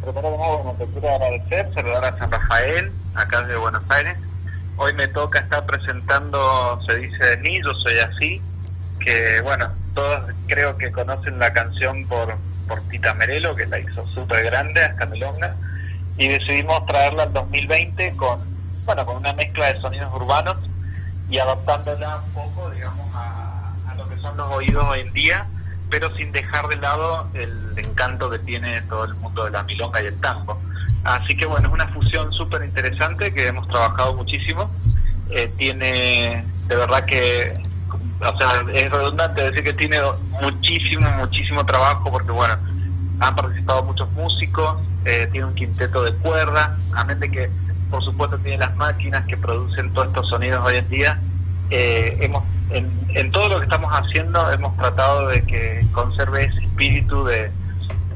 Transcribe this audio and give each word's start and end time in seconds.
Primero 0.00 0.30
de 0.30 0.38
nuevo, 0.38 0.62
bueno, 0.62 0.78
te 0.78 0.86
quiero 0.86 1.14
agradecer, 1.14 1.74
saludar 1.74 2.04
a 2.06 2.16
San 2.16 2.30
Rafael, 2.30 2.90
acá 3.14 3.42
de 3.42 3.54
Buenos 3.56 3.82
Aires. 3.90 4.16
Hoy 4.78 4.94
me 4.94 5.08
toca 5.08 5.40
estar 5.40 5.66
presentando 5.66 6.80
Se 6.86 6.96
dice 6.96 7.22
de 7.22 7.36
mí, 7.36 7.60
yo 7.62 7.74
soy 7.74 7.98
así, 7.98 8.40
que 9.04 9.42
bueno, 9.42 9.70
todos 9.94 10.32
creo 10.46 10.78
que 10.78 10.90
conocen 10.90 11.38
la 11.38 11.52
canción 11.52 12.06
por, 12.06 12.34
por 12.66 12.80
Tita 12.88 13.12
Merelo, 13.12 13.54
que 13.54 13.66
la 13.66 13.78
hizo 13.78 14.06
súper 14.06 14.42
grande, 14.44 14.82
hasta 14.82 15.04
Melonga, 15.04 15.54
y 16.16 16.28
decidimos 16.28 16.86
traerla 16.86 17.24
en 17.24 17.34
2020 17.34 18.16
con, 18.16 18.40
bueno, 18.86 19.04
con 19.04 19.16
una 19.16 19.34
mezcla 19.34 19.70
de 19.70 19.80
sonidos 19.82 20.10
urbanos 20.14 20.56
y 21.28 21.38
adaptándola 21.38 22.22
un 22.24 22.32
poco, 22.32 22.70
digamos, 22.70 23.06
a 23.14 23.94
lo 23.98 24.08
que 24.08 24.16
son 24.16 24.34
los 24.38 24.50
oídos 24.50 24.82
hoy 24.88 25.00
en 25.00 25.12
día 25.12 25.46
pero 25.90 26.14
sin 26.16 26.32
dejar 26.32 26.68
de 26.68 26.76
lado 26.76 27.28
el 27.34 27.76
encanto 27.76 28.30
que 28.30 28.38
tiene 28.38 28.82
todo 28.82 29.04
el 29.04 29.14
mundo 29.16 29.44
de 29.44 29.50
la 29.50 29.62
milonga 29.64 30.02
y 30.02 30.06
el 30.06 30.20
tango. 30.20 30.58
Así 31.04 31.36
que 31.36 31.46
bueno, 31.46 31.68
es 31.68 31.74
una 31.74 31.88
fusión 31.88 32.32
súper 32.32 32.64
interesante 32.64 33.32
que 33.32 33.48
hemos 33.48 33.66
trabajado 33.68 34.14
muchísimo. 34.14 34.70
Eh, 35.30 35.52
tiene, 35.56 36.44
de 36.66 36.76
verdad 36.76 37.04
que, 37.04 37.54
o 38.20 38.36
sea, 38.36 38.64
es 38.72 38.90
redundante 38.90 39.42
decir 39.42 39.64
que 39.64 39.72
tiene 39.72 39.98
muchísimo, 40.40 41.08
muchísimo 41.18 41.64
trabajo 41.64 42.10
porque 42.10 42.32
bueno, 42.32 42.56
han 43.20 43.36
participado 43.36 43.82
muchos 43.82 44.10
músicos, 44.12 44.78
eh, 45.04 45.28
tiene 45.30 45.46
un 45.46 45.54
quinteto 45.54 46.02
de 46.02 46.12
cuerda, 46.14 46.76
a 46.94 47.04
mente 47.04 47.30
que 47.30 47.50
por 47.90 48.02
supuesto 48.02 48.38
tiene 48.38 48.58
las 48.58 48.76
máquinas 48.76 49.24
que 49.26 49.36
producen 49.36 49.92
todos 49.92 50.08
estos 50.08 50.28
sonidos 50.28 50.64
hoy 50.64 50.76
en 50.76 50.88
día. 50.88 51.20
Eh, 51.70 52.16
hemos 52.20 52.42
en, 52.70 53.32
todo 53.32 53.48
lo 53.48 53.58
que 53.58 53.64
estamos 53.64 53.90
haciendo 53.92 54.50
hemos 54.52 54.76
tratado 54.76 55.28
de 55.28 55.42
que 55.42 55.86
conserve 55.92 56.44
ese 56.44 56.58
espíritu 56.60 57.24
de, 57.24 57.50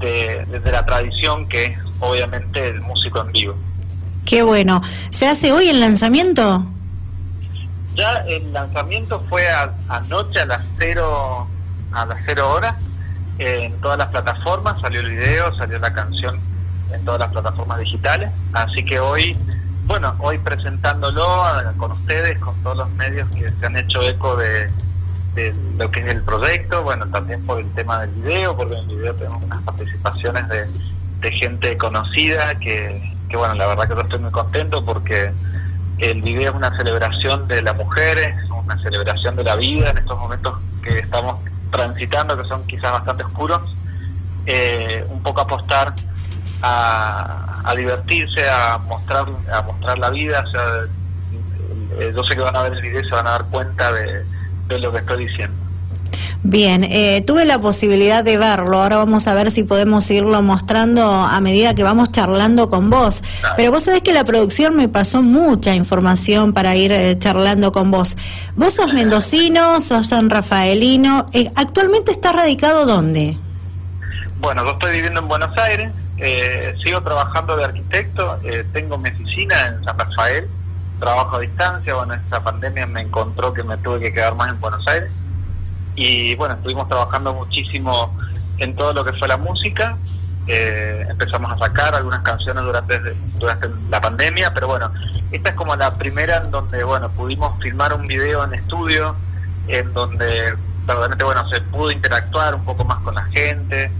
de, 0.01 0.71
la 0.71 0.85
tradición 0.85 1.49
que 1.49 1.67
es 1.67 1.79
obviamente 2.01 2.69
el 2.69 2.81
músico 2.81 3.21
en 3.21 3.33
vivo. 3.33 3.55
Qué 4.25 4.43
bueno. 4.43 4.83
¿Se 5.11 5.27
hace 5.27 5.53
hoy 5.53 5.69
el 5.69 5.81
lanzamiento? 5.81 6.65
Ya 7.95 8.25
el 8.29 8.53
lanzamiento 8.53 9.25
fue 9.29 9.47
anoche 9.89 10.41
a 10.41 10.47
las 10.47 10.63
cero 10.79 11.47
a 11.93 12.07
las 12.07 12.19
cero 12.27 12.53
horas 12.53 12.75
en 13.39 13.73
todas 13.81 13.99
las 13.99 14.09
plataformas 14.09 14.81
salió 14.81 15.01
el 15.01 15.11
video 15.11 15.55
salió 15.55 15.79
la 15.79 15.93
canción 15.93 16.39
en 16.93 17.05
todas 17.05 17.21
las 17.21 17.31
plataformas 17.31 17.79
digitales 17.79 18.31
así 18.53 18.85
que 18.85 18.99
hoy 18.99 19.37
bueno, 19.87 20.15
hoy 20.19 20.39
presentándolo 20.39 21.27
con 21.77 21.93
ustedes, 21.93 22.39
con 22.39 22.55
todos 22.63 22.77
los 22.79 22.91
medios 22.91 23.29
que 23.31 23.51
se 23.51 23.67
han 23.67 23.77
hecho 23.77 24.03
eco 24.03 24.37
de, 24.37 24.71
lo 25.79 25.91
que 25.91 26.01
es 26.01 26.07
el 26.07 26.23
proyecto, 26.23 26.83
bueno, 26.83 27.07
también 27.07 27.45
por 27.45 27.61
el 27.61 27.71
tema 27.73 28.01
del 28.01 28.11
video, 28.11 28.57
porque 28.57 28.75
en 28.75 28.91
el 28.91 28.97
video 28.97 29.15
tenemos 29.15 29.43
unas 29.43 29.63
participaciones 29.63 30.49
de, 30.49 30.69
gente 31.33 31.79
conocida, 31.79 32.55
que, 32.57 33.15
que, 33.31 33.37
bueno, 33.39 33.55
la 33.55 33.67
verdad 33.67 33.89
que 33.89 33.95
yo 33.95 34.01
estoy 34.03 34.19
muy 34.19 34.31
contento 34.31 34.85
porque 34.85 35.33
el 35.97 36.21
video 36.21 36.51
es 36.51 36.55
una 36.55 36.77
celebración 36.77 37.49
de 37.49 37.63
las 37.63 37.75
mujeres, 37.75 38.37
una 38.51 38.79
celebración 38.83 39.35
de 39.35 39.45
la 39.45 39.57
vida 39.57 39.91
en 39.91 39.99
estos 39.99 40.19
momentos 40.19 40.59
que 40.83 40.99
estamos 40.99 41.39
transitando, 41.71 42.37
que 42.37 42.47
son 42.47 42.67
quizás 42.67 42.93
bastante 42.93 43.25
oscuros, 43.25 43.63
eh, 44.45 45.07
un 45.09 45.23
poco 45.23 45.41
apostar 45.41 45.95
a, 46.65 47.75
divertirse, 47.77 48.49
a 48.49 48.79
mostrar, 48.79 49.27
a 49.53 49.63
mostrar 49.63 49.99
la 49.99 50.11
vida. 50.11 50.45
O 50.47 50.51
sea, 50.51 50.63
eh, 51.99 52.13
yo 52.15 52.25
sé 52.25 52.35
que 52.35 52.41
van 52.41 52.57
a 52.57 52.63
ver 52.63 52.75
el 52.75 52.83
video 52.83 53.01
y 53.01 53.05
se 53.05 53.11
van 53.11 53.27
a 53.27 53.31
dar 53.31 53.45
cuenta 53.47 53.93
de, 53.93 54.25
lo 54.79 54.93
que 54.93 54.99
estoy 54.99 55.27
diciendo. 55.27 55.57
Bien, 56.47 56.85
eh, 56.85 57.23
tuve 57.27 57.47
la 57.47 57.59
posibilidad 57.59 58.23
de 58.23 58.37
verlo, 58.37 58.83
ahora 58.83 58.97
vamos 58.97 59.27
a 59.29 59.35
ver 59.35 59.51
si 59.51 59.63
podemos 59.63 60.11
irlo 60.11 60.43
mostrando 60.43 61.03
a 61.03 61.41
medida 61.41 61.75
que 61.75 61.83
vamos 61.83 62.11
charlando 62.13 62.69
con 62.69 62.91
vos. 62.91 63.23
Pero 63.57 63.73
vos 63.73 63.85
sabés 63.85 64.03
que 64.03 64.13
la 64.13 64.25
producción 64.25 64.77
me 64.77 64.89
pasó 64.89 65.23
mucha 65.23 65.75
información 65.75 66.53
para 66.53 66.77
ir 66.77 66.93
eh, 66.93 67.19
charlando 67.19 67.73
con 67.73 67.91
vos. 67.91 68.19
Vos 68.57 68.75
sos 68.75 68.93
mendocino, 68.93 69.81
sos 69.81 70.09
san 70.09 70.29
rafaelino, 70.29 71.25
¿actualmente 71.55 72.13
estás 72.13 72.37
radicado 72.37 72.85
dónde? 72.85 73.39
Bueno, 74.39 74.65
yo 74.65 74.73
estoy 74.73 74.93
viviendo 74.93 75.21
en 75.21 75.29
Buenos 75.29 75.57
Aires, 75.57 75.93
eh, 76.19 76.75
sigo 76.85 77.01
trabajando 77.03 77.57
de 77.57 77.65
arquitecto, 77.65 78.39
eh, 78.43 78.67
tengo 78.73 78.99
mi 78.99 79.11
oficina 79.11 79.69
en 79.69 79.85
San 79.85 79.99
Rafael, 79.99 80.49
trabajo 80.99 81.37
a 81.37 81.41
distancia, 81.41 81.95
bueno, 81.95 82.15
esta 82.15 82.43
pandemia 82.43 82.87
me 82.87 83.03
encontró 83.03 83.53
que 83.53 83.63
me 83.63 83.77
tuve 83.79 84.01
que 84.01 84.13
quedar 84.13 84.35
más 84.35 84.51
en 84.51 84.61
Buenos 84.61 84.87
Aires 84.89 85.11
y 85.95 86.35
bueno, 86.35 86.55
estuvimos 86.55 86.89
trabajando 86.89 87.33
muchísimo 87.35 88.15
en 88.59 88.75
todo 88.75 88.93
lo 88.93 89.05
que 89.05 89.13
fue 89.13 89.29
la 89.29 89.37
música, 89.37 89.97
eh, 90.47 91.07
empezamos 91.09 91.51
a 91.53 91.59
sacar 91.59 91.95
algunas 91.95 92.23
canciones 92.23 92.65
durante, 92.65 92.99
durante 93.39 93.69
la 93.89 94.01
pandemia, 94.01 94.53
pero 94.53 94.67
bueno, 94.67 94.93
esta 95.31 95.51
es 95.51 95.55
como 95.55 95.75
la 95.77 95.95
primera 95.95 96.39
en 96.39 96.51
donde, 96.51 96.85
bueno, 96.85 97.09
pudimos 97.11 97.59
filmar 97.63 97.95
un 97.95 98.07
video 98.07 98.45
en 98.45 98.55
estudio, 98.55 99.17
en 99.69 99.93
donde 99.95 100.55
realmente, 100.87 101.25
bueno, 101.25 101.49
se 101.49 101.61
pudo 101.63 101.91
interactuar 101.91 102.55
un 102.55 102.65
poco 102.65 102.85
más 102.85 103.01
con 103.01 103.15
la 103.15 103.25
gente, 103.27 103.91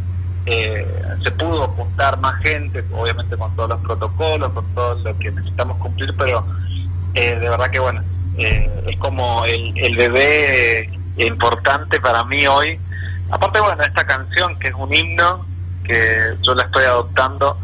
eh, 0.47 0.87
se 1.23 1.31
pudo 1.33 1.65
apuntar 1.65 2.19
más 2.19 2.41
gente, 2.43 2.85
obviamente 2.93 3.37
con 3.37 3.55
todos 3.57 3.71
los 3.71 3.81
protocolos, 3.81 4.53
con 4.53 4.75
todo 4.75 4.95
lo 4.97 5.19
que 5.19 5.31
necesitamos 5.31 5.79
cumplir, 5.79 6.15
pero 6.19 6.45
eh, 7.15 7.37
de 7.37 7.49
verdad 7.49 7.71
que 7.71 7.79
bueno, 7.79 8.03
eh, 8.37 8.71
es 8.87 8.99
como 8.99 9.45
el, 9.47 9.73
el 9.77 9.97
bebé 9.97 10.91
importante 11.17 11.99
para 12.01 12.25
mí 12.25 12.47
hoy. 12.47 12.79
Aparte, 13.31 13.59
bueno, 13.61 13.83
esta 13.83 14.07
canción 14.07 14.59
que 14.59 14.69
es 14.69 14.75
un 14.75 14.95
himno, 14.95 15.47
que 15.83 16.35
yo 16.43 16.55
la 16.55 16.65
estoy 16.65 16.85
adoptando 16.85 17.57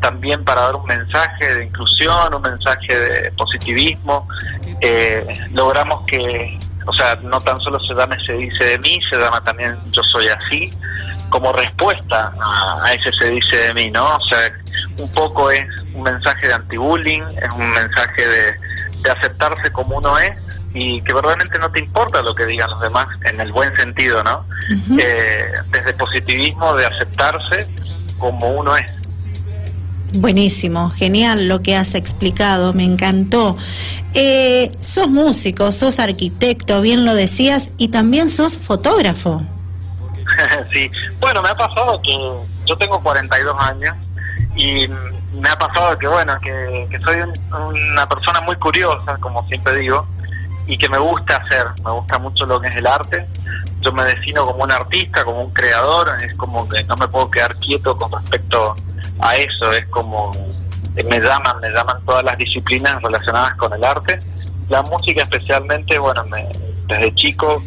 también 0.00 0.44
para 0.44 0.60
dar 0.62 0.76
un 0.76 0.84
mensaje 0.84 1.54
de 1.54 1.64
inclusión, 1.64 2.34
un 2.34 2.42
mensaje 2.42 2.98
de 2.98 3.32
positivismo. 3.32 4.28
logramos 5.54 6.04
que, 6.06 6.58
o 6.86 6.92
sea, 6.92 7.16
no 7.22 7.40
tan 7.40 7.56
solo 7.56 7.78
se 7.80 7.94
llame 7.94 8.20
Se 8.20 8.34
dice 8.34 8.62
de 8.62 8.78
mí, 8.78 9.00
se 9.08 9.16
llama 9.16 9.42
también 9.42 9.74
Yo 9.90 10.02
soy 10.04 10.28
así 10.28 10.70
como 11.28 11.52
respuesta 11.52 12.32
a, 12.40 12.92
ese 12.92 13.12
se 13.12 13.30
dice 13.30 13.56
de 13.56 13.74
mí, 13.74 13.90
¿no? 13.90 14.16
O 14.16 14.20
sea, 14.20 14.52
un 14.98 15.10
poco 15.12 15.50
es 15.50 15.66
un 15.94 16.02
mensaje 16.02 16.48
de 16.48 16.54
anti-bullying, 16.54 17.22
es 17.22 17.54
un 17.54 17.70
mensaje 17.72 18.28
de, 18.28 18.76
aceptarse 19.06 19.70
como 19.70 19.98
uno 19.98 20.18
es 20.18 20.32
y 20.74 21.00
que 21.02 21.14
verdaderamente 21.14 21.60
no 21.60 21.70
te 21.70 21.78
importa 21.78 22.22
lo 22.22 22.34
que 22.34 22.44
digan 22.44 22.68
los 22.68 22.80
demás 22.80 23.06
en 23.32 23.40
el 23.40 23.52
buen 23.52 23.74
sentido, 23.76 24.24
¿no? 24.24 24.44
Eh, 24.98 25.52
desde 25.70 25.94
positivismo 25.94 26.74
de 26.74 26.86
aceptarse 26.86 27.68
como 28.18 28.48
uno 28.50 28.76
es. 28.76 28.92
Buenísimo, 30.14 30.90
genial 30.90 31.46
lo 31.46 31.62
que 31.62 31.76
has 31.76 31.94
explicado, 31.94 32.72
me 32.72 32.82
encantó. 32.82 33.56
Eh, 34.14 34.72
sos 34.80 35.08
músico, 35.08 35.70
sos 35.70 36.00
arquitecto, 36.00 36.80
bien 36.80 37.04
lo 37.04 37.14
decías, 37.14 37.70
y 37.78 37.88
también 37.88 38.28
sos 38.28 38.58
fotógrafo. 38.58 39.46
sí, 40.72 40.90
bueno, 41.20 41.42
me 41.42 41.50
ha 41.50 41.54
pasado 41.54 42.00
que 42.02 42.16
yo 42.64 42.76
tengo 42.76 43.00
42 43.02 43.58
años 43.58 43.96
y 44.54 44.88
me 44.88 45.48
ha 45.48 45.58
pasado 45.58 45.98
que, 45.98 46.08
bueno, 46.08 46.38
que, 46.40 46.98
soy 47.04 47.16
una 47.50 48.08
persona 48.08 48.40
muy 48.40 48.56
curiosa, 48.56 49.16
como 49.18 49.46
siempre 49.48 49.76
digo, 49.76 50.06
y 50.66 50.78
que 50.78 50.88
me 50.88 50.98
gusta 50.98 51.36
hacer, 51.36 51.66
me 51.84 51.90
gusta 51.92 52.18
mucho 52.18 52.46
lo 52.46 52.60
que 52.60 52.68
es 52.68 52.76
el 52.76 52.86
arte. 52.86 53.26
Yo 53.80 53.92
me 53.92 54.04
defino 54.04 54.44
como 54.44 54.64
un 54.64 54.72
artista, 54.72 55.24
como 55.24 55.42
un 55.42 55.52
creador, 55.52 56.10
es 56.22 56.34
como 56.34 56.68
que 56.68 56.82
no 56.84 56.96
me 56.96 57.06
puedo 57.06 57.30
quedar 57.30 57.54
quieto 57.56 57.96
con 57.96 58.10
respecto 58.10 58.74
a 59.20 59.36
eso, 59.36 59.72
es 59.72 59.86
como 59.88 60.32
me 61.04 61.20
llaman, 61.20 61.60
me 61.60 61.70
llaman 61.70 61.98
todas 62.04 62.24
las 62.24 62.38
disciplinas 62.38 63.02
relacionadas 63.02 63.54
con 63.56 63.72
el 63.72 63.84
arte. 63.84 64.18
La 64.68 64.82
música 64.82 65.22
especialmente, 65.22 65.98
bueno, 65.98 66.24
desde 66.86 67.14
chico 67.14 67.62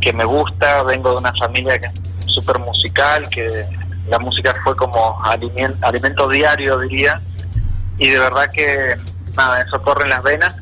que 0.00 0.12
me 0.12 0.24
gusta, 0.24 0.82
vengo 0.82 1.10
de 1.12 1.16
una 1.16 1.32
familia 1.32 1.78
que 1.78 1.88
súper 2.36 2.58
musical, 2.58 3.28
que 3.30 3.66
la 4.08 4.18
música 4.18 4.54
fue 4.62 4.76
como 4.76 5.18
alimento, 5.24 5.86
alimento 5.86 6.28
diario, 6.28 6.78
diría, 6.80 7.20
y 7.98 8.10
de 8.10 8.18
verdad 8.18 8.50
que 8.52 8.96
nada, 9.34 9.60
eso 9.60 9.80
corre 9.82 10.04
en 10.04 10.10
las 10.10 10.22
venas. 10.22 10.54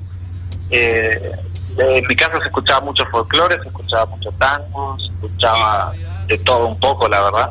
Eh, 0.70 1.32
en 1.76 2.06
mi 2.06 2.14
casa 2.14 2.38
se 2.38 2.46
escuchaba 2.46 2.80
mucho 2.80 3.04
folclore, 3.06 3.60
se 3.60 3.68
escuchaba 3.68 4.06
mucho 4.06 4.30
tango, 4.38 4.96
se 4.98 5.06
escuchaba 5.06 5.92
de 6.26 6.38
todo 6.38 6.68
un 6.68 6.78
poco, 6.78 7.08
la 7.08 7.22
verdad. 7.22 7.50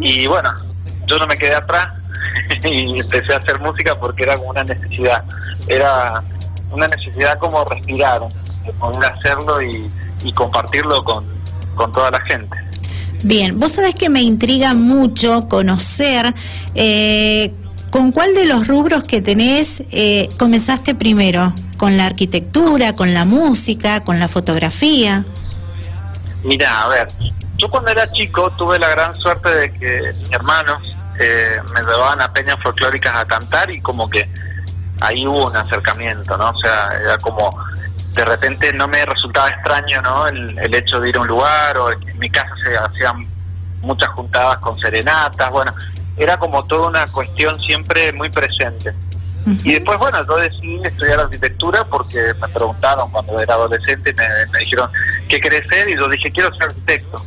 Y 0.00 0.26
bueno, 0.26 0.50
yo 1.06 1.18
no 1.18 1.26
me 1.26 1.36
quedé 1.36 1.54
atrás 1.54 1.92
y 2.64 3.00
empecé 3.00 3.34
a 3.34 3.38
hacer 3.38 3.58
música 3.58 3.98
porque 3.98 4.22
era 4.22 4.36
como 4.36 4.50
una 4.50 4.62
necesidad, 4.62 5.24
era 5.66 6.22
una 6.70 6.86
necesidad 6.86 7.38
como 7.38 7.64
respirar, 7.64 8.20
poder 8.78 9.04
hacerlo 9.04 9.60
y, 9.60 9.90
y 10.22 10.32
compartirlo 10.32 11.02
con, 11.02 11.26
con 11.74 11.92
toda 11.92 12.12
la 12.12 12.20
gente. 12.20 12.56
Bien, 13.22 13.58
vos 13.60 13.72
sabés 13.72 13.94
que 13.94 14.08
me 14.08 14.22
intriga 14.22 14.72
mucho 14.72 15.46
conocer 15.48 16.34
eh, 16.74 17.52
con 17.90 18.12
cuál 18.12 18.34
de 18.34 18.46
los 18.46 18.66
rubros 18.66 19.04
que 19.04 19.20
tenés 19.20 19.82
eh, 19.90 20.30
comenzaste 20.38 20.94
primero, 20.94 21.52
con 21.76 21.98
la 21.98 22.06
arquitectura, 22.06 22.94
con 22.94 23.12
la 23.12 23.24
música, 23.24 24.02
con 24.04 24.18
la 24.18 24.28
fotografía. 24.28 25.26
Mira, 26.44 26.84
a 26.84 26.88
ver, 26.88 27.08
yo 27.58 27.68
cuando 27.68 27.90
era 27.90 28.10
chico 28.10 28.50
tuve 28.56 28.78
la 28.78 28.88
gran 28.88 29.14
suerte 29.14 29.50
de 29.50 29.72
que 29.72 30.00
mis 30.06 30.32
hermanos 30.32 30.96
eh, 31.18 31.58
me 31.74 31.80
llevaban 31.82 32.22
a 32.22 32.32
peñas 32.32 32.56
folclóricas 32.62 33.14
a 33.14 33.26
cantar 33.26 33.70
y 33.70 33.82
como 33.82 34.08
que 34.08 34.26
ahí 35.00 35.26
hubo 35.26 35.46
un 35.46 35.56
acercamiento, 35.56 36.38
¿no? 36.38 36.50
O 36.50 36.58
sea, 36.58 36.86
era 36.98 37.18
como 37.18 37.50
de 38.14 38.24
repente 38.24 38.72
no 38.72 38.88
me 38.88 39.04
resultaba 39.04 39.48
extraño, 39.48 40.02
¿no? 40.02 40.26
El, 40.26 40.58
el 40.58 40.74
hecho 40.74 41.00
de 41.00 41.08
ir 41.08 41.16
a 41.16 41.20
un 41.20 41.28
lugar 41.28 41.78
o 41.78 41.92
en 41.92 42.18
mi 42.18 42.30
casa 42.30 42.52
se 42.64 42.76
hacían 42.76 43.26
muchas 43.80 44.08
juntadas 44.10 44.58
con 44.58 44.78
serenatas, 44.78 45.50
bueno, 45.50 45.74
era 46.16 46.38
como 46.38 46.64
toda 46.66 46.88
una 46.88 47.06
cuestión 47.06 47.58
siempre 47.60 48.12
muy 48.12 48.30
presente. 48.30 48.92
Y 49.64 49.72
después, 49.72 49.98
bueno, 49.98 50.24
yo 50.26 50.36
decidí 50.36 50.80
estudiar 50.84 51.20
arquitectura 51.20 51.82
porque 51.84 52.18
me 52.40 52.48
preguntaron 52.48 53.10
cuando 53.10 53.40
era 53.40 53.54
adolescente, 53.54 54.12
me, 54.12 54.26
me 54.52 54.58
dijeron, 54.58 54.90
¿qué 55.28 55.40
querés 55.40 55.66
ser? 55.66 55.88
Y 55.88 55.96
yo 55.96 56.08
dije, 56.08 56.30
quiero 56.30 56.54
ser 56.54 56.64
arquitecto. 56.64 57.22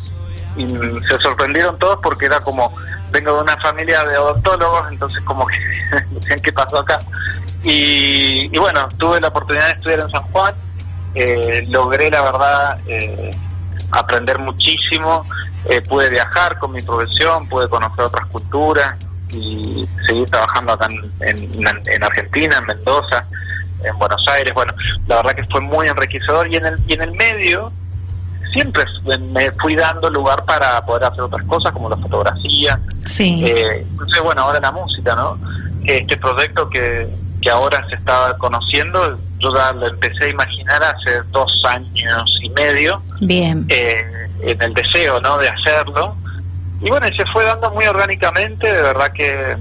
Y 0.55 0.67
se 0.67 1.17
sorprendieron 1.17 1.77
todos 1.79 1.97
porque 2.03 2.27
era 2.27 2.39
como, 2.39 2.71
vengo 3.11 3.35
de 3.35 3.41
una 3.41 3.57
familia 3.57 4.05
de 4.05 4.15
odontólogos, 4.17 4.91
entonces 4.91 5.23
como 5.23 5.47
que 5.47 5.57
decían, 6.11 6.39
¿qué 6.43 6.53
pasó 6.53 6.79
acá? 6.79 6.99
Y, 7.63 8.49
y, 8.55 8.57
bueno, 8.59 8.87
tuve 8.99 9.19
la 9.19 9.29
oportunidad 9.29 9.67
de 9.67 9.73
estudiar 9.73 10.01
en 10.01 10.09
San 10.11 10.21
Juan, 10.23 10.53
eh, 11.15 11.65
logré 11.69 12.09
la 12.09 12.21
verdad 12.21 12.79
eh, 12.87 13.31
aprender 13.91 14.39
muchísimo, 14.39 15.25
eh, 15.69 15.81
pude 15.81 16.09
viajar 16.09 16.57
con 16.59 16.71
mi 16.71 16.81
profesión, 16.81 17.47
pude 17.47 17.69
conocer 17.69 18.05
otras 18.05 18.27
culturas, 18.27 18.97
y 19.35 19.87
seguir 20.05 20.25
trabajando 20.29 20.73
acá 20.73 20.87
en, 21.21 21.51
en, 21.51 22.03
Argentina, 22.03 22.57
en 22.59 22.65
Mendoza, 22.65 23.25
en 23.83 23.97
Buenos 23.97 24.25
Aires. 24.27 24.53
Bueno, 24.53 24.73
la 25.07 25.17
verdad 25.17 25.35
que 25.35 25.43
fue 25.45 25.61
muy 25.61 25.87
enriquecedor 25.87 26.47
y 26.51 26.55
en 26.55 26.65
el, 26.65 26.79
y 26.87 26.93
en 26.93 27.01
el 27.01 27.11
medio 27.13 27.71
siempre 28.51 28.83
me 29.19 29.51
fui 29.53 29.75
dando 29.75 30.09
lugar 30.09 30.45
para 30.45 30.83
poder 30.85 31.05
hacer 31.05 31.21
otras 31.21 31.43
cosas 31.45 31.71
como 31.71 31.89
la 31.89 31.97
fotografía. 31.97 32.79
Sí. 33.05 33.43
Eh, 33.45 33.85
entonces, 33.89 34.21
bueno, 34.21 34.43
ahora 34.43 34.59
la 34.59 34.71
música, 34.71 35.15
¿no? 35.15 35.39
Este 35.83 36.17
proyecto 36.17 36.69
que, 36.69 37.09
que 37.41 37.49
ahora 37.49 37.85
se 37.89 37.95
está 37.95 38.35
conociendo, 38.37 39.17
yo 39.43 39.55
ya 39.55 39.73
lo 39.73 39.87
empecé 39.87 40.25
a 40.25 40.29
imaginar 40.29 40.81
hace 40.83 41.21
dos 41.31 41.63
años 41.67 42.39
y 42.41 42.49
medio. 42.49 43.01
Bien. 43.19 43.65
Eh, 43.69 44.29
en 44.41 44.61
el 44.61 44.73
deseo, 44.73 45.21
¿no? 45.21 45.37
De 45.37 45.47
hacerlo 45.47 46.15
y 46.83 46.89
bueno, 46.89 47.07
se 47.15 47.25
fue 47.31 47.45
dando 47.45 47.71
muy 47.71 47.85
orgánicamente, 47.85 48.67
de 48.67 48.81
verdad 48.81 49.11
que 49.13 49.57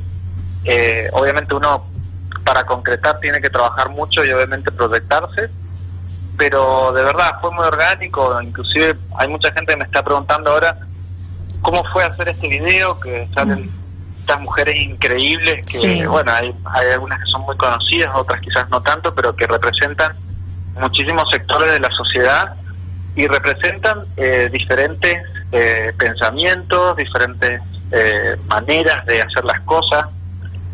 eh, 0.64 1.08
obviamente 1.12 1.54
uno 1.54 1.86
para 2.44 2.64
concretar 2.64 3.20
tiene 3.20 3.40
que 3.40 3.48
trabajar 3.48 3.90
mucho 3.90 4.24
y 4.24 4.32
obviamente 4.32 4.72
proyectarse, 4.72 5.48
pero 6.36 6.92
de 6.92 7.04
verdad 7.04 7.36
fue 7.40 7.52
muy 7.52 7.64
orgánico, 7.64 8.42
inclusive 8.42 8.96
hay 9.18 9.28
mucha 9.28 9.52
gente 9.52 9.72
que 9.72 9.76
me 9.76 9.84
está 9.84 10.02
preguntando 10.02 10.50
ahora 10.50 10.76
cómo 11.60 11.84
fue 11.92 12.02
hacer 12.02 12.28
este 12.30 12.48
video, 12.48 12.98
que 12.98 13.28
salen 13.32 13.70
estas 14.22 14.40
mujeres 14.40 14.78
increíbles, 14.78 15.66
que 15.66 16.06
bueno, 16.06 16.32
hay, 16.32 16.54
hay 16.64 16.90
algunas 16.92 17.18
que 17.20 17.26
son 17.26 17.42
muy 17.42 17.56
conocidas, 17.56 18.10
otras 18.14 18.40
quizás 18.40 18.68
no 18.70 18.80
tanto, 18.80 19.12
pero 19.14 19.34
que 19.34 19.46
representan 19.46 20.12
muchísimos 20.80 21.28
sectores 21.30 21.72
de 21.72 21.80
la 21.80 21.90
sociedad 21.90 22.54
y 23.16 23.26
representan 23.26 24.04
eh, 24.16 24.48
diferentes 24.50 25.22
eh, 25.50 25.92
pensamientos, 25.98 26.96
diferentes 26.96 27.60
eh, 27.90 28.36
maneras 28.46 29.04
de 29.06 29.20
hacer 29.20 29.44
las 29.44 29.60
cosas. 29.62 30.06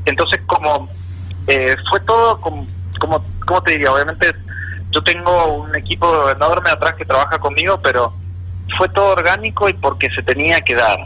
Entonces, 0.04 0.40
como 0.46 0.88
eh, 1.46 1.74
fue 1.88 2.00
todo, 2.00 2.40
como, 2.40 2.66
como, 3.46 3.62
te 3.62 3.72
diría, 3.72 3.92
obviamente 3.92 4.34
yo 4.90 5.02
tengo 5.02 5.54
un 5.54 5.74
equipo 5.74 6.30
enorme 6.30 6.70
atrás 6.70 6.94
que 6.94 7.04
trabaja 7.04 7.38
conmigo, 7.38 7.80
pero 7.82 8.12
fue 8.76 8.88
todo 8.90 9.12
orgánico 9.12 9.68
y 9.68 9.72
porque 9.72 10.10
se 10.10 10.22
tenía 10.22 10.60
que 10.60 10.74
dar. 10.74 10.98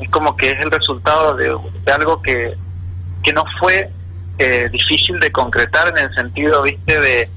Es 0.00 0.10
como 0.10 0.36
que 0.36 0.50
es 0.50 0.60
el 0.60 0.70
resultado 0.70 1.34
de, 1.36 1.56
algo 1.92 2.22
que, 2.22 2.56
que 3.22 3.32
no 3.32 3.44
fue 3.58 3.90
difícil 4.70 5.18
de 5.18 5.32
concretar 5.32 5.88
en 5.88 5.98
el 5.98 6.14
sentido, 6.14 6.62
viste, 6.62 7.00
de 7.00 7.28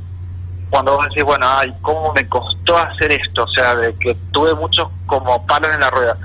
cuando 0.71 0.95
vos 0.95 1.05
decís, 1.09 1.23
bueno, 1.23 1.45
ay, 1.47 1.73
¿cómo 1.81 2.13
me 2.13 2.27
costó 2.27 2.77
hacer 2.77 3.11
esto? 3.11 3.43
O 3.43 3.47
sea, 3.47 3.75
de 3.75 3.93
que 3.95 4.15
tuve 4.31 4.55
muchos 4.55 4.87
como 5.05 5.45
palos 5.45 5.69
en 5.73 5.81
la 5.81 5.89
rueda. 5.89 6.17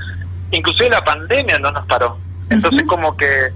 Inclusive 0.53 0.89
la 0.89 1.05
pandemia 1.05 1.59
no 1.59 1.73
nos 1.73 1.85
paró. 1.87 2.17
Entonces 2.49 2.85
como 2.87 3.17
que 3.17 3.53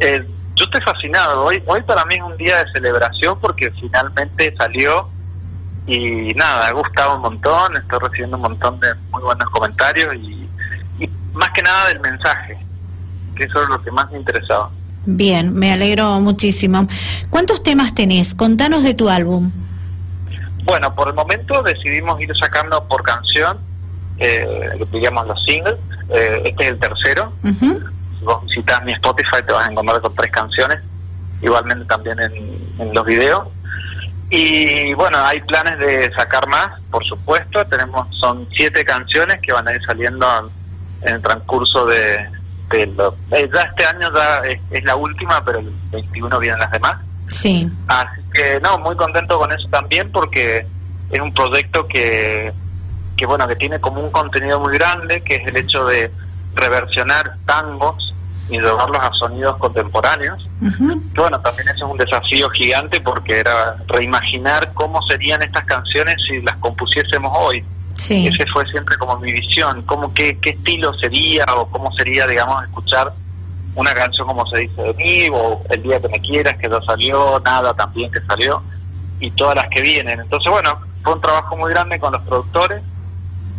eh, 0.00 0.26
yo 0.56 0.64
estoy 0.64 0.80
fascinado. 0.80 1.44
Hoy, 1.44 1.62
hoy 1.66 1.82
para 1.82 2.06
mí 2.06 2.14
es 2.14 2.22
un 2.22 2.36
día 2.38 2.64
de 2.64 2.72
celebración 2.72 3.38
porque 3.38 3.70
finalmente 3.72 4.54
salió 4.56 5.08
y 5.86 6.32
nada, 6.34 6.68
ha 6.68 6.72
gustado 6.72 7.16
un 7.16 7.20
montón, 7.20 7.76
estoy 7.76 7.98
recibiendo 7.98 8.36
un 8.36 8.42
montón 8.44 8.80
de 8.80 8.94
muy 9.10 9.22
buenos 9.22 9.50
comentarios 9.50 10.14
y 10.14 10.43
más 11.34 11.50
que 11.50 11.62
nada 11.62 11.88
del 11.88 12.00
mensaje, 12.00 12.58
que 13.36 13.44
eso 13.44 13.62
es 13.62 13.68
lo 13.68 13.82
que 13.82 13.90
más 13.90 14.10
me 14.10 14.18
interesaba. 14.18 14.70
Bien, 15.06 15.52
me 15.54 15.72
alegro 15.72 16.18
muchísimo. 16.20 16.86
¿Cuántos 17.28 17.62
temas 17.62 17.94
tenés? 17.94 18.34
Contanos 18.34 18.82
de 18.82 18.94
tu 18.94 19.08
álbum. 19.08 19.50
Bueno, 20.64 20.94
por 20.94 21.08
el 21.08 21.14
momento 21.14 21.62
decidimos 21.62 22.20
ir 22.22 22.34
sacando 22.36 22.82
por 22.84 23.02
canción, 23.02 23.58
eh, 24.18 24.70
digamos 24.92 25.26
los 25.26 25.44
singles. 25.44 25.76
Eh, 26.08 26.42
este 26.46 26.64
es 26.64 26.70
el 26.70 26.78
tercero. 26.78 27.32
Si 27.42 28.24
vos 28.24 28.42
visitas 28.44 28.82
mi 28.84 28.92
Spotify 28.92 29.42
te 29.46 29.52
vas 29.52 29.68
a 29.68 29.70
encontrar 29.70 30.00
con 30.00 30.14
tres 30.14 30.32
canciones, 30.32 30.78
igualmente 31.42 31.84
también 31.84 32.18
en, 32.18 32.94
los 32.94 33.04
videos. 33.04 33.48
Y 34.30 34.94
bueno, 34.94 35.18
hay 35.18 35.42
planes 35.42 35.78
de 35.78 36.10
sacar 36.14 36.48
más, 36.48 36.80
por 36.90 37.04
supuesto. 37.04 37.64
Tenemos 37.66 38.08
son 38.18 38.48
siete 38.52 38.84
canciones 38.84 39.40
que 39.42 39.52
van 39.52 39.68
a 39.68 39.74
ir 39.74 39.82
saliendo 39.84 40.50
en 41.04 41.14
el 41.14 41.22
transcurso 41.22 41.86
de, 41.86 42.28
de 42.70 42.82
eh, 42.82 43.50
ya 43.52 43.60
este 43.62 43.86
año 43.86 44.08
ya 44.14 44.42
es, 44.70 44.84
la 44.84 44.96
última, 44.96 45.44
pero 45.44 45.60
el 45.60 45.72
21 45.90 46.38
vienen 46.38 46.60
las 46.60 46.70
demás. 46.70 47.00
Sí. 47.28 47.68
Así 47.86 48.20
que 48.32 48.60
no, 48.60 48.78
muy 48.78 48.96
contento 48.96 49.38
con 49.38 49.52
eso 49.52 49.68
también 49.68 50.10
porque 50.10 50.66
es 51.10 51.20
un 51.20 51.32
proyecto 51.32 51.86
que, 51.86 52.52
que 53.16 53.26
bueno, 53.26 53.46
que 53.46 53.56
tiene 53.56 53.80
como 53.80 54.00
un 54.00 54.10
contenido 54.10 54.60
muy 54.60 54.74
grande, 54.74 55.20
que 55.22 55.36
es 55.36 55.46
el 55.46 55.56
hecho 55.56 55.84
de 55.86 56.10
reversionar 56.54 57.36
tangos 57.46 58.14
y 58.48 58.58
llevarlos 58.58 59.00
a 59.00 59.12
sonidos 59.12 59.56
contemporáneos. 59.56 60.48
Bueno, 61.14 61.40
también 61.40 61.68
eso 61.68 61.86
es 61.86 61.90
un 61.92 61.98
desafío 61.98 62.50
gigante 62.50 63.00
porque 63.00 63.38
era 63.38 63.76
reimaginar 63.88 64.72
cómo 64.74 65.00
serían 65.02 65.42
estas 65.42 65.64
canciones 65.64 66.16
si 66.26 66.40
las 66.42 66.56
compusiésemos 66.58 67.32
hoy. 67.34 67.64
Sí. 67.94 68.26
Ese 68.26 68.44
fue 68.52 68.66
siempre 68.66 68.96
como 68.96 69.18
mi 69.18 69.32
visión, 69.32 69.82
cómo 69.82 70.12
qué, 70.12 70.38
qué 70.38 70.50
estilo 70.50 70.92
sería 70.94 71.44
o 71.56 71.66
cómo 71.66 71.92
sería, 71.92 72.26
digamos, 72.26 72.62
escuchar 72.64 73.12
una 73.74 73.92
canción 73.92 74.26
como 74.26 74.46
se 74.46 74.60
dice 74.60 74.82
de 74.82 74.94
mí, 74.94 75.28
o 75.32 75.62
El 75.70 75.82
día 75.82 76.00
que 76.00 76.08
me 76.08 76.20
quieras, 76.20 76.56
que 76.58 76.68
ya 76.68 76.80
salió, 76.82 77.40
Nada 77.44 77.72
también 77.74 78.10
que 78.10 78.20
salió, 78.22 78.62
y 79.20 79.30
todas 79.32 79.56
las 79.56 79.68
que 79.68 79.80
vienen. 79.80 80.20
Entonces, 80.20 80.50
bueno, 80.50 80.78
fue 81.02 81.14
un 81.14 81.20
trabajo 81.20 81.56
muy 81.56 81.70
grande 81.70 81.98
con 81.98 82.12
los 82.12 82.22
productores, 82.22 82.82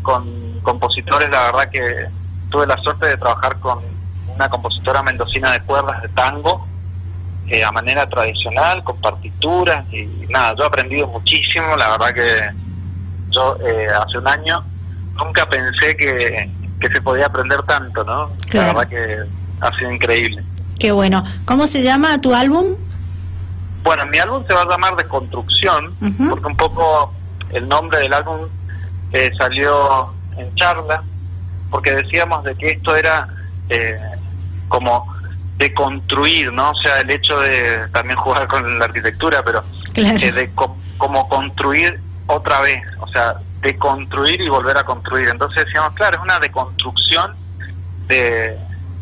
con 0.01 0.59
compositores, 0.61 1.29
la 1.29 1.51
verdad 1.51 1.69
que 1.69 2.07
tuve 2.49 2.67
la 2.67 2.77
suerte 2.77 3.07
de 3.07 3.17
trabajar 3.17 3.59
con 3.59 3.79
una 4.33 4.49
compositora 4.49 5.03
mendocina 5.03 5.51
de 5.51 5.61
cuerdas 5.61 6.01
de 6.01 6.09
tango, 6.09 6.67
eh, 7.47 7.63
a 7.63 7.71
manera 7.71 8.07
tradicional, 8.07 8.83
con 8.83 8.99
partituras, 9.01 9.85
y 9.93 10.05
nada, 10.29 10.55
yo 10.57 10.63
he 10.63 10.67
aprendido 10.67 11.07
muchísimo, 11.07 11.75
la 11.75 11.97
verdad 11.97 12.13
que 12.13 12.64
yo 13.35 13.57
eh, 13.65 13.87
hace 13.87 14.17
un 14.17 14.27
año 14.27 14.63
nunca 15.15 15.47
pensé 15.47 15.95
que, 15.95 16.49
que 16.79 16.89
se 16.89 17.01
podía 17.01 17.27
aprender 17.27 17.61
tanto, 17.63 18.03
¿no? 18.03 18.31
La 18.53 18.73
verdad 18.73 18.87
que 18.87 19.17
ha 19.61 19.77
sido 19.77 19.91
increíble. 19.91 20.43
Qué 20.79 20.91
bueno. 20.91 21.23
¿Cómo 21.45 21.67
se 21.67 21.83
llama 21.83 22.19
tu 22.21 22.33
álbum? 22.33 22.65
Bueno, 23.83 24.05
mi 24.07 24.17
álbum 24.17 24.43
se 24.47 24.53
va 24.53 24.63
a 24.63 24.67
llamar 24.67 24.95
De 24.95 25.05
Construcción, 25.05 25.95
porque 26.27 26.47
un 26.47 26.57
poco 26.57 27.13
el 27.51 27.67
nombre 27.67 27.99
del 27.99 28.13
álbum 28.13 28.41
eh, 29.11 29.31
salió 29.37 30.13
en 30.37 30.53
charla, 30.55 31.03
porque 31.69 31.91
decíamos 31.91 32.43
de 32.43 32.55
que 32.55 32.67
esto 32.67 32.95
era 32.95 33.27
eh, 33.69 33.99
como 34.67 35.13
de 35.57 35.73
construir, 35.73 36.51
¿no? 36.51 36.71
O 36.71 36.75
sea, 36.75 36.99
el 36.99 37.11
hecho 37.11 37.39
de 37.39 37.87
también 37.93 38.17
jugar 38.17 38.47
con 38.47 38.79
la 38.79 38.85
arquitectura, 38.85 39.43
pero 39.45 39.63
eh, 39.93 40.31
de 40.31 40.49
como 40.97 41.29
construir 41.29 41.99
otra 42.27 42.61
vez, 42.61 42.83
o 42.99 43.07
sea, 43.07 43.35
de 43.61 43.77
construir 43.77 44.41
y 44.41 44.49
volver 44.49 44.77
a 44.77 44.83
construir. 44.83 45.29
Entonces 45.29 45.65
decíamos, 45.65 45.93
claro, 45.93 46.17
es 46.17 46.23
una 46.23 46.39
deconstrucción 46.39 47.33
de, 48.07 48.57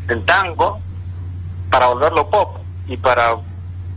del 0.08 0.24
tango 0.26 0.80
para 1.70 1.88
volverlo 1.88 2.30
pop 2.30 2.58
y 2.88 2.98
para 2.98 3.36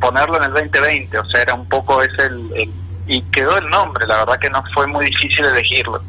ponerlo 0.01 0.37
en 0.39 0.45
el 0.45 0.53
2020, 0.53 1.19
o 1.19 1.25
sea, 1.25 1.43
era 1.43 1.55
un 1.55 1.67
poco 1.67 2.03
ese 2.03 2.25
el, 2.25 2.71
y 3.07 3.23
quedó 3.23 3.57
el 3.59 3.69
nombre, 3.71 4.07
la 4.07 4.19
verdad 4.19 4.39
que 4.39 4.51
no 4.51 4.63
fue 4.75 4.87
muy 4.87 5.07
difícil 5.07 5.45
elegirlo. 5.45 6.03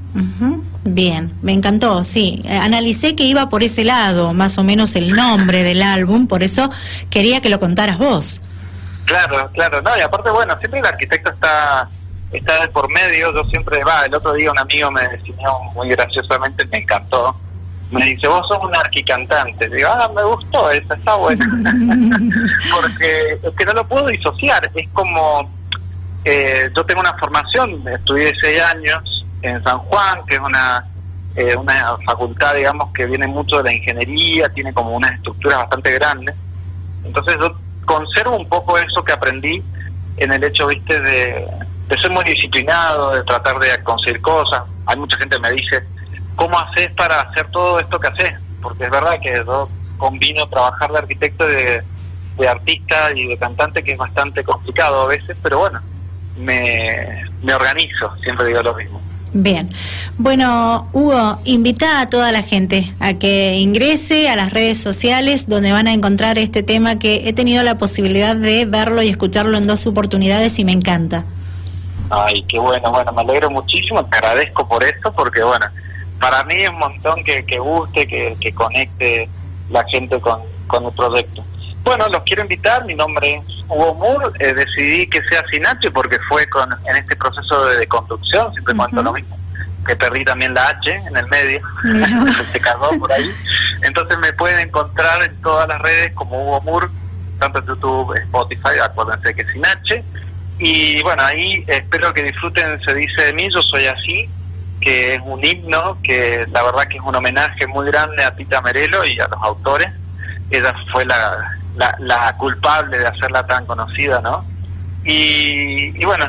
Bien, 0.84 1.34
me 1.42 1.54
encantó, 1.54 2.04
sí. 2.04 2.42
Eh, 2.46 2.58
analicé 2.58 3.16
que 3.16 3.24
iba 3.24 3.50
por 3.50 3.62
ese 3.62 3.84
lado, 3.84 4.34
más 4.34 4.58
o 4.58 4.64
menos 4.64 4.96
el 4.96 5.12
nombre 5.12 5.64
del 5.64 5.82
álbum, 5.82 6.28
por 6.28 6.44
eso 6.44 6.70
quería 7.10 7.42
que 7.42 7.50
lo 7.50 7.60
contaras 7.60 7.98
vos. 7.98 8.42
Claro, 9.06 9.50
claro, 9.54 9.82
no, 9.82 9.98
y 9.98 10.02
aparte, 10.02 10.30
bueno, 10.32 10.58
siempre 10.60 10.80
el 10.80 10.86
arquitecto 10.86 11.32
está 11.32 11.90
está 12.32 12.62
de 12.62 12.68
por 12.70 12.90
medio, 12.90 13.34
yo 13.34 13.44
siempre, 13.46 13.84
va, 13.84 14.04
el 14.04 14.14
otro 14.14 14.34
día 14.34 14.52
un 14.52 14.60
amigo 14.60 14.92
me 14.92 15.08
definió 15.08 15.60
muy 15.74 15.90
graciosamente, 15.90 16.66
me 16.68 16.80
encantó, 16.80 17.36
me 17.92 18.04
dice, 18.04 18.28
vos 18.28 18.46
sos 18.48 18.60
un 18.62 18.76
arquicantante. 18.76 19.70
Digo, 19.70 19.90
ah, 19.90 20.12
me 20.14 20.24
gustó, 20.24 20.70
esa 20.72 20.94
está 20.94 21.16
buena. 21.16 21.46
Porque 22.82 23.40
es 23.42 23.56
que 23.56 23.66
no 23.66 23.74
lo 23.74 23.88
puedo 23.88 24.08
disociar. 24.08 24.70
Es 24.76 24.90
como, 24.90 25.50
eh, 26.26 26.70
yo 26.76 26.86
tengo 26.86 27.00
una 27.00 27.14
formación, 27.14 27.82
estudié 27.88 28.34
seis 28.42 28.62
años 28.62 29.26
en 29.42 29.64
San 29.64 29.80
Juan, 29.80 30.26
que 30.28 30.36
es 30.36 30.42
una, 30.42 30.86
eh, 31.36 31.56
una 31.56 31.98
facultad, 32.06 32.56
digamos, 32.56 32.92
que 32.94 33.06
viene 33.06 33.28
mucho 33.28 33.58
de 33.58 33.64
la 33.64 33.74
ingeniería, 33.74 34.50
tiene 34.50 34.74
como 34.74 34.96
una 34.96 35.08
estructura 35.08 35.58
bastante 35.58 35.94
grande. 35.94 36.34
Entonces 37.06 37.38
yo 37.40 37.56
conservo 37.86 38.36
un 38.36 38.50
poco 38.50 38.78
eso 38.78 39.02
que 39.04 39.14
aprendí 39.14 39.64
en 40.18 40.34
el 40.34 40.44
hecho, 40.44 40.68
viste, 40.68 41.00
de, 41.00 41.48
de 41.88 41.98
ser 41.98 42.12
muy 42.12 42.24
disciplinado, 42.24 43.12
de 43.12 43.24
tratar 43.24 43.60
de 43.60 43.84
conseguir 43.84 44.22
cosas. 44.22 44.64
Hay 44.86 44.98
mucha 44.98 45.18
gente 45.18 45.36
que 45.36 45.42
me 45.42 45.52
dice, 45.52 45.84
¿cómo 46.36 46.58
haces 46.60 46.92
para 46.92 47.22
hacer 47.22 47.50
todo 47.52 47.80
esto 47.80 48.00
que 48.00 48.08
haces? 48.08 48.34
Porque 48.62 48.86
es 48.86 48.92
verdad 48.92 49.20
que 49.22 49.42
yo 49.46 49.70
combino 49.98 50.48
trabajar 50.48 50.92
de 50.92 50.98
arquitecto, 51.00 51.46
de, 51.46 51.84
de 52.38 52.48
artista 52.48 53.12
y 53.16 53.28
de 53.28 53.38
cantante, 53.38 53.84
que 53.84 53.94
es 53.94 53.98
bastante 53.98 54.44
complicado 54.44 55.02
a 55.02 55.08
veces, 55.08 55.36
pero 55.42 55.60
bueno, 55.60 55.82
me, 56.38 57.26
me 57.42 57.54
organizo, 57.54 58.16
siempre 58.22 58.48
digo 58.48 58.62
lo 58.62 58.76
mismo. 58.76 59.02
Bien. 59.34 59.70
Bueno, 60.18 60.88
Hugo, 60.94 61.40
invita 61.46 62.00
a 62.00 62.08
toda 62.08 62.32
la 62.32 62.44
gente 62.44 62.94
a 63.00 63.14
que 63.16 63.58
ingrese 63.58 64.30
a 64.30 64.36
las 64.36 64.52
redes 64.52 64.78
sociales 64.78 65.48
donde 65.48 65.72
van 65.72 65.88
a 65.88 65.94
encontrar 65.94 66.38
este 66.38 66.64
tema 66.64 66.98
que 66.98 67.28
he 67.28 67.34
tenido 67.34 67.62
la 67.64 67.78
posibilidad 67.78 68.36
de 68.36 68.66
verlo 68.66 69.04
y 69.04 69.10
escucharlo 69.10 69.58
en 69.58 69.68
dos 69.68 69.86
oportunidades 69.86 70.58
y 70.60 70.66
me 70.66 70.72
encanta. 70.72 71.26
Ay, 72.10 72.44
qué 72.48 72.60
bueno, 72.60 72.92
bueno, 72.92 73.12
me 73.12 73.22
alegro 73.22 73.50
muchísimo, 73.50 74.06
te 74.06 74.18
agradezco 74.18 74.68
por 74.68 74.84
eso, 74.84 75.12
porque 75.14 75.44
bueno, 75.44 75.66
para 76.20 76.44
mí 76.46 76.56
es 76.56 76.70
un 76.70 76.80
montón 76.80 77.24
que, 77.24 77.46
que 77.46 77.60
guste, 77.60 78.08
que, 78.08 78.38
que 78.40 78.54
conecte 78.54 79.30
la 79.70 79.84
gente 79.86 80.20
con, 80.20 80.40
con 80.68 80.86
el 80.86 80.92
proyecto. 80.94 81.44
Bueno, 81.84 82.08
los 82.10 82.24
quiero 82.24 82.42
invitar, 82.42 82.86
mi 82.86 82.96
nombre 82.96 83.36
es 83.36 83.44
Hugo 83.70 83.96
Moore, 83.96 84.26
eh, 84.40 84.54
decidí 84.54 85.08
que 85.08 85.22
sea 85.24 85.42
sin 85.52 85.66
H 85.66 85.90
porque 85.92 86.18
fue 86.28 86.46
con 86.48 86.70
en 86.86 86.96
este 86.98 87.16
proceso 87.16 87.66
de 87.66 87.88
construcción, 87.88 88.52
siempre 88.52 88.76
cuento 88.76 89.02
lo 89.02 89.14
mismo, 89.14 89.38
que 89.86 89.96
perdí 89.96 90.26
también 90.26 90.54
la 90.54 90.68
H 90.68 90.94
en 90.94 91.16
el 91.16 91.26
medio, 91.28 91.62
se 92.52 92.60
cargó 92.60 92.90
por 93.00 93.12
ahí. 93.12 93.32
Entonces 93.84 94.18
me 94.18 94.34
pueden 94.34 94.60
encontrar 94.60 95.24
en 95.24 95.36
todas 95.42 95.68
las 95.70 95.80
redes 95.82 96.14
como 96.14 96.42
Hugo 96.42 96.62
Moore, 96.62 96.88
tanto 97.40 97.60
en 97.60 97.68
YouTube, 97.68 98.14
Spotify, 98.18 98.80
acuérdense 98.84 99.34
que 99.34 99.46
sin 99.52 99.66
H. 99.66 100.04
Y 100.60 101.02
bueno, 101.04 101.24
ahí 101.24 101.64
espero 101.68 102.14
que 102.14 102.24
disfruten 102.24 102.82
Se 102.84 102.94
dice 102.94 103.26
de 103.26 103.34
mí, 103.34 103.48
yo 103.54 103.62
soy 103.62 103.86
así, 103.86 104.28
que 104.82 105.16
es 105.16 105.22
un 105.24 105.44
himno, 105.44 105.98
que 106.02 106.48
la 106.52 106.64
verdad 106.64 106.88
que 106.88 106.98
es 106.98 107.04
un 107.04 107.16
homenaje 107.16 107.68
muy 107.68 107.88
grande 107.88 108.24
a 108.24 108.36
Tita 108.36 108.62
Merelo 108.62 109.06
y 109.06 109.20
a 109.20 109.28
los 109.28 109.42
autores. 109.42 109.90
Ella 110.50 110.74
fue 110.92 111.06
la, 111.06 111.58
la, 112.00 112.36
culpable 112.38 112.98
de 112.98 113.08
hacerla 113.08 113.46
tan 113.46 113.66
conocida, 113.66 114.22
¿no? 114.22 114.46
Y, 115.04 116.04
bueno, 116.06 116.26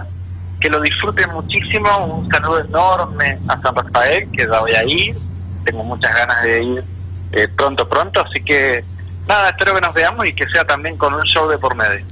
que 0.60 0.68
lo 0.68 0.80
disfruten 0.80 1.30
muchísimo, 1.32 1.88
un 2.06 2.30
saludo 2.30 2.60
enorme 2.60 3.38
a 3.48 3.60
San 3.60 3.74
Rafael, 3.74 4.28
que 4.30 4.46
ya 4.46 4.60
voy 4.60 4.72
a 4.72 4.84
ir, 4.84 5.16
tengo 5.64 5.84
muchas 5.84 6.14
ganas 6.14 6.42
de 6.42 6.62
ir 6.62 6.84
eh, 7.32 7.48
pronto, 7.48 7.88
pronto, 7.88 8.24
así 8.24 8.42
que 8.42 8.84
nada, 9.26 9.50
espero 9.50 9.74
que 9.74 9.80
nos 9.80 9.94
veamos 9.94 10.28
y 10.28 10.32
que 10.32 10.48
sea 10.48 10.64
también 10.64 10.96
con 10.96 11.14
un 11.14 11.22
show 11.22 11.48
de 11.48 11.58
por 11.58 11.74
medio. 11.74 12.04